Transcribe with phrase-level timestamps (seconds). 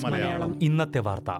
[0.00, 0.62] മലയാളം.
[0.62, 1.30] ഇന്നത്തെ വാർത്ത.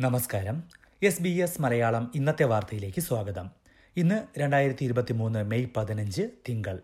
[0.00, 0.62] നമസ്കാരം.
[1.02, 3.50] എസ് ബി എസ് മലയാളം ഇന്നത്തെ വാർത്തയിലേക്ക് സ്വാഗതം.
[3.96, 6.78] ഇന്ന് രണ്ടായിരത്തി ഇരുപത്തി മൂന്ന് മെയ് പതിനഞ്ച് തിങ്കൾ.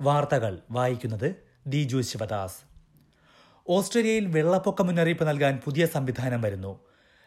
[0.00, 2.73] വാർത്തകൾ വായിക്കുന്നത് ദിജു ശിവദാസ്.
[3.68, 6.80] ഓസ്ട്രേലിയയിൽ വെള്ളപ്പൊക്ക മുന്നറിയിപ്പ് നൽകാൻ പുതിയ സംവിധാനം വരുന്നു.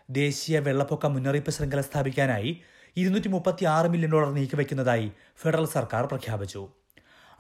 [0.09, 2.61] ദേശീയ വെള്ളപ്പൊക്ക മുന്നറിയിപ്പ് ശൃംഖല സ്ഥാപിക്കാനായി
[2.97, 6.69] ഇരുന്നൂറ്റി മുപ്പത്തി ആറ് മില്യൺ ഡോളർ നീക്കിവെക്കുന്നതായി ഫെഡറൽ സർക്കാർ പ്രഖ്യാപിച്ചു.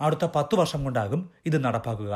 [0.01, 2.13] അടുത്ത പത്തു വർഷം കൊണ്ടാകും ഇത് നടപ്പാക്കുക.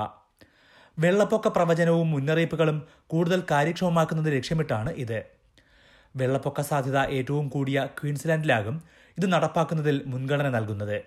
[1.00, 5.24] വെള്ളപ്പൊക്ക പ്രവചനവും മുന്നറിയിപ്പുകളും കൂടുതൽ കാര്യക്ഷമമാക്കുന്നത് ലക്ഷ്യമിട്ടാണ് ഇത്.
[6.16, 8.82] വെള്ളപ്പൊക്ക സാധ്യത ഏറ്റവും കൂടിയ ക്വീൻസ്ലാൻഡിലാകും
[9.18, 11.02] ഇത് നടപ്പാക്കുന്നതിൽ മുൻഗണന നൽകുന്നത്.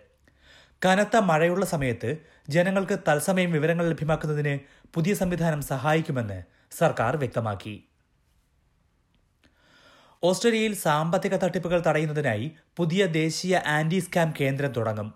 [0.85, 2.17] കനത്ത മഴയുള്ള സമയത്ത്
[2.49, 4.59] ജനങ്ങൾക്ക് തത്സമയം വിവരങ്ങൾ ലഭ്യമാക്കുന്നതിന്
[4.95, 6.43] പുതിയ സംവിധാനം സഹായിക്കുമെന്ന്
[6.79, 7.89] സർക്കാർ വ്യക്തമാക്കി.
[10.23, 15.15] ഓസ്ട്രേലിയയിൽ സാമ്പത്തിക തട്ടിപ്പുകൾ തടയുന്നതിനായി പുതിയ ദേശീയ ആന്റി സ്കാം കേന്ദ്രം തുടങ്ങും.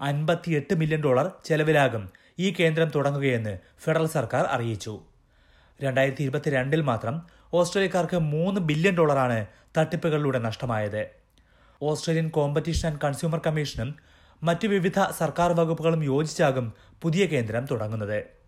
[0.00, 5.00] അൻപത്തിയെട്ട് മില്യൺ ഡോളർ ചെലവിലാകും ഈ കേന്ദ്രം തുടങ്ങുകയെന്ന് ഫെഡറൽ സർക്കാർ അറിയിച്ചു.
[5.82, 7.22] രണ്ടായിരത്തി ഇരുപത്തിരണ്ടിൽ മാത്രം
[7.54, 9.46] ഓസ്ട്രേലിയക്കാർക്ക് മൂന്ന് ബില്യൺ ഡോളറാണ്
[9.78, 11.10] തട്ടിപ്പുകളിലൂടെ നഷ്ടമായത്.
[11.82, 13.96] ഓസ്ട്രേലിയൻ കോമ്പറ്റീഷൻ ആൻഡ് കൺസ്യൂമർ കമ്മീഷനും
[14.42, 18.39] മറ്റ് വിവിധ സർക്കാർ വകുപ്പുകളും യോജിച്ചാകും പുതിയ കേന്ദ്രം തുടങ്ങുന്നത്.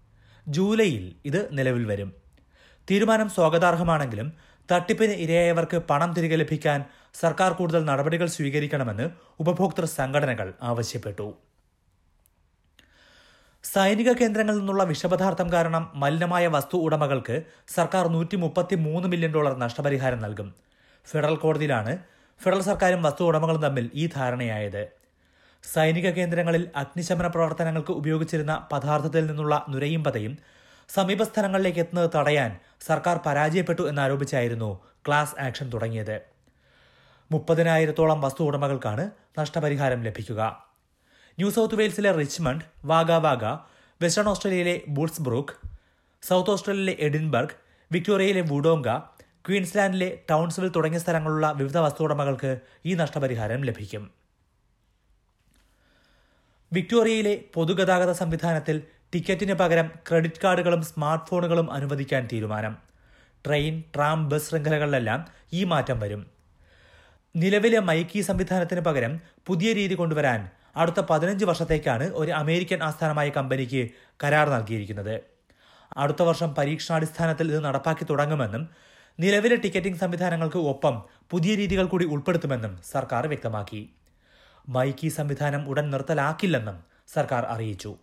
[0.48, 2.12] ജൂലൈയിൽ ഇത് നിലവിൽ വരും.
[2.90, 4.32] തീരുമാനം സ്വാഗതാർഹമാണെങ്കിലും
[4.72, 6.84] തട്ടിപ്പിന് ഇരയായവർക്ക് പണം തിരികെ ലഭിക്കാൻ
[7.20, 11.34] സർക്കാർ കൂടുതൽ നടപടികൾ സ്വീകരിക്കണമെന്ന് ഉപഭോക്തൃ സംഘടനകൾ ആവശ്യപ്പെട്ടു.
[13.64, 20.18] സൈനിക കേന്ദ്രങ്ങളിൽ നിന്നുള്ള വിഷപദാർത്ഥം കാരണം മലിനമായ വസ്തു ഉടമകൾക്ക് സർക്കാർ നൂറ്റി മുപ്പത്തി മൂന്ന് മില്യൺ ഡോളർ നഷ്ടപരിഹാരം
[20.18, 20.54] നൽകും.
[21.10, 21.98] ഫെഡറൽ കോടതിയിലാണ്
[22.42, 25.01] ഫെഡറൽ സർക്കാരും വസ്തു ഉടമകളും തമ്മിൽ ഈ ധാരണയായത്.
[25.64, 30.34] സൈനിക കേന്ദ്രങ്ങളിൽ അഗ്നിശമന പ്രവർത്തനങ്ങൾക്ക് ഉപയോഗിച്ചിരുന്ന പദാർത്ഥത്തിൽ നിന്നുള്ള നുരയും പതയും
[30.88, 32.50] സമീപ സ്ഥലങ്ങളിലേക്ക് എത്തുന്നത് തടയാൻ
[32.88, 34.70] സർക്കാർ പരാജയപ്പെട്ടു എന്നാരോപിച്ചായിരുന്നു
[35.06, 36.16] ക്ലാസ് ആക്ഷൻ തുടങ്ങിയത്.
[37.30, 39.04] മുപ്പതിനായിരത്തോളം വസ്തു ഉടമകൾക്കാണ്
[39.38, 40.40] നഷ്ടപരിഹാരം ലഭിക്കുക.
[41.38, 43.44] ന്യൂ സൗത്ത് വെയിൽസിലെ റിച്ച്മണ്ട് വാഗ വാഗ
[44.00, 45.54] വെസ്റ്റേൺ ഓസ്ട്രേലിയയിലെ ബൂട്ട്സ്ബ്രൂക്ക്
[46.22, 47.56] സൗത്ത് ഓസ്ട്രേലിയയിലെ എഡിൻബർഗ്
[47.90, 48.88] വിക്ടോറിയയിലെ വുഡോങ്ക
[49.46, 52.50] ക്വീൻസ്ലാൻഡിലെ ടൗൺസ്വിൽ തുടങ്ങിയ സ്ഥലങ്ങളുള്ള വിവിധ വസ്തു ഉടമകൾക്ക്
[52.86, 54.21] ഈ നഷ്ടപരിഹാരം ലഭിക്കും.
[56.74, 58.82] വിക്ടോറിയയിലെ പൊതുഗതാഗത സംവിധാനത്തിൽ
[59.14, 62.76] ടിക്കറ്റിന് പകരം ക്രെഡിറ്റ് കാർഡുകളും സ്മാർട്ട് ഫോണുകളും അനുവദിക്കാൻ തീരുമാനം.
[63.46, 66.26] ട്രെയിൻ ട്രാം ബസ് ശൃംഖലകളിലെല്ലാം ഈ മാറ്റം വരും.
[67.36, 73.88] നിലവിലെ മൈക്കി സംവിധാനത്തിന് പകരം പുതിയ രീതി കൊണ്ടുവരാൻ അടുത്ത പതിനഞ്ച് വർഷത്തേക്കാണ് ഒരു അമേരിക്കൻ ആസ്ഥാനമായ കമ്പനിക്ക്
[74.24, 75.16] കരാർ നൽകിയിരിക്കുന്നത്.
[75.96, 78.68] അടുത്ത വർഷം പരീക്ഷണാടിസ്ഥാനത്തിൽ ഇത് നടപ്പാക്കി തുടങ്ങുമെന്നും
[79.18, 83.82] നിലവിലെ ടിക്കറ്റിംഗ് സംവിധാനങ്ങൾക്ക് ഒപ്പം പുതിയ രീതികൾ കൂടി ഉൾപ്പെടുത്തുമെന്നും സർക്കാർ വ്യക്തമാക്കി.
[84.68, 87.96] മൈക്കി സംവിധാനം ഉടൻ നിർത്തലാക്കില്ലെന്നും സർക്കാർ അറിയിച്ചു.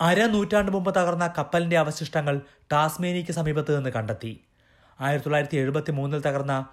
[0.00, 2.40] അരനൂറ്റാണ്ട് മുമ്പ് തകർന്ന കപ്പലിന്റെ അവശിഷ്ടങ്ങൾ
[2.72, 4.44] ടാസ്മേനിക്ക് സമീപത്ത് നിന്ന് കണ്ടെത്തി.
[5.00, 6.66] ആയിരത്തി തൊള്ളായിരത്തി എഴുപത്തി മൂന്നിൽ തകർന്ന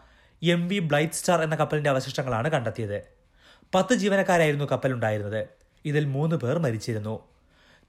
[0.43, 3.03] എം വി ബ്ലൈറ്റ് സ്റ്റാർ എന്ന കപ്പലിന്റെ അവശിഷ്ടങ്ങളാണ് കണ്ടെത്തിയത്.
[3.75, 5.47] പത്ത് ജീവനക്കാരായിരുന്നു കപ്പലുണ്ടായിരുന്നത്.
[5.85, 7.29] ഇതിൽ മൂന്ന് പേർ മരിച്ചിരുന്നു.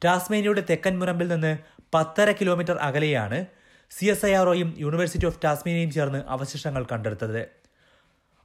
[0.05, 1.59] ടാസ്മേനിയുടെ തെക്കൻ മുനമ്പിൽ നിന്ന്
[1.95, 3.47] പത്തര കിലോമീറ്റർ അകലെയാണ്
[3.91, 7.64] സി എസ് ഐ ആർഒയും യൂണിവേഴ്സിറ്റി ഓഫ് ടാസ്മേനിയയും ചേർന്ന് അവശിഷ്ടങ്ങൾ കണ്ടെടുത്തത്.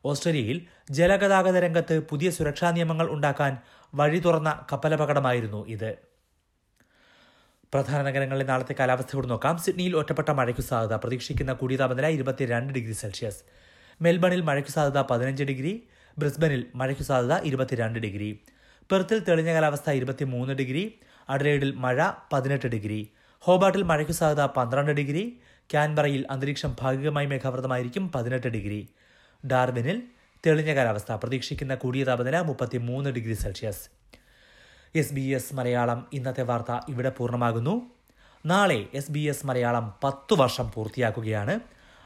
[0.06, 3.58] ഓസ്ട്രേലിയയിൽ ജലഗതാഗത രംഗത്ത് പുതിയ സുരക്ഷാ നിയമങ്ങൾ ഉണ്ടാക്കാൻ
[3.96, 5.98] വഴി തുറന്ന കപ്പലപകടമായിരുന്നു ഇത്.
[7.74, 9.58] പ്രധാന നഗരങ്ങളിലെ നാളത്തെ കാലാവസ്ഥയോട് നോക്കാം.
[9.58, 10.94] സിഡ്നിയിൽ ഒറ്റപ്പെട്ട മഴയ്ക്ക് സാധ്യത.
[10.96, 13.44] പ്രതീക്ഷിക്കുന്ന കൂടിയ താപനില ഇരുപത്തിരണ്ട് ഡിഗ്രി സെൽഷ്യസ്.
[14.02, 15.88] മെൽബണിൽ മഴയ്ക്ക് സാധ്യത പതിനഞ്ച് ഡിഗ്രി.
[16.18, 18.40] ബ്രിസ്ബനിൽ മഴയ്ക്ക് സാധ്യത ഇരുപത്തിരണ്ട് ഡിഗ്രി.
[18.92, 21.00] പെർത്തിൽ തെളിഞ്ഞ കാലാവസ്ഥ ഇരുപത്തിമൂന്ന് ഡിഗ്രി.
[21.30, 23.12] അഡലേഡിൽ മഴ പതിനെട്ട് ഡിഗ്രി.
[23.40, 25.40] ഹോബാട്ടിൽ മഴയ്ക്ക് സാധ്യത പന്ത്രണ്ട് ഡിഗ്രി.
[25.72, 28.90] ക്യാൻബറയിൽ അന്തരീക്ഷം ഭാഗികമായി മേഘാവൃതമായിരിക്കും പതിനെട്ട് ഡിഗ്രി.
[29.45, 30.03] ഡാർബിനിൽ
[30.45, 31.11] തെളിഞ്ഞ കാലാവസ്ഥ.
[31.11, 33.89] പ്രതീക്ഷിക്കുന്ന കൂടിയ താപനില മുപ്പത്തിമൂന്ന് degree Celsius.
[34.95, 37.91] S B S Malayalam ഇന്നത്തെ വാർത്ത ഇവിടെ പൂർണമാകുന്നു.
[38.45, 41.59] നാളെ എസ് ബി എസ് മലയാളം പത്തു വർഷം പൂർത്തിയാക്കുകയാണ്.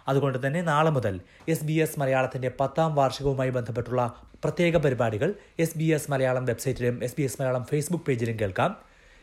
[0.08, 5.84] അതുകൊണ്ട് തന്നെ നാളെ മുതൽ എസ് ബി എസ് മലയാളത്തിന്റെ പത്താം വാർഷികവുമായി ബന്ധപ്പെട്ടുള്ള പ്രത്യേക പരിപാടികൾ എസ് ബി
[5.84, 8.78] എസ് മലയാളം വെബ്സൈറ്റിലും S B S Malayalam Facebook പേജിലും കേൾക്കാം.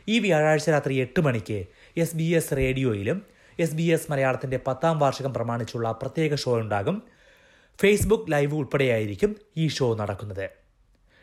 [0.07, 1.65] ഈ വ്യാഴാഴ്ച രാത്രി എട്ട് മണിക്ക്
[1.97, 3.25] എസ് ബി എസ് റേഡിയോയിലും
[3.59, 7.03] എസ് ബി എസ് മലയാളത്തിന്റെ പത്താം വാർഷികം പ്രമാണിച്ചുള്ള പ്രത്യേക ഷോ ഉണ്ടാകും.
[7.81, 10.49] ഫേസ്ബുക്ക് ലൈവ് ഉൾപ്പെടെയായിരിക്കും ഈ ഷോ നടക്കുന്നത്.